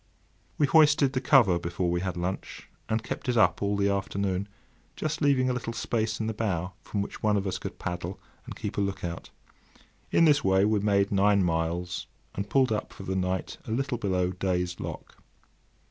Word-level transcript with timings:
We 0.57 0.65
hoisted 0.65 1.13
the 1.13 1.21
cover 1.21 1.59
before 1.59 1.91
we 1.91 2.01
had 2.01 2.17
lunch, 2.17 2.67
and 2.89 3.03
kept 3.03 3.29
it 3.29 3.37
up 3.37 3.61
all 3.61 3.77
the 3.77 3.89
afternoon, 3.91 4.47
just 4.95 5.21
leaving 5.21 5.47
a 5.47 5.53
little 5.53 5.73
space 5.73 6.19
in 6.19 6.25
the 6.25 6.33
bow, 6.33 6.73
from 6.81 7.03
which 7.03 7.21
one 7.21 7.37
of 7.37 7.45
us 7.45 7.59
could 7.59 7.77
paddle 7.77 8.19
and 8.47 8.55
keep 8.55 8.79
a 8.79 8.81
look 8.81 9.03
out. 9.03 9.29
In 10.09 10.25
this 10.25 10.43
way 10.43 10.65
we 10.65 10.79
made 10.79 11.11
nine 11.11 11.43
miles, 11.43 12.07
and 12.33 12.49
pulled 12.49 12.71
up 12.71 12.91
for 12.91 13.03
the 13.03 13.15
night 13.15 13.59
a 13.67 13.71
little 13.71 13.99
below 13.99 14.31
Day's 14.31 14.79
Lock. 14.79 15.17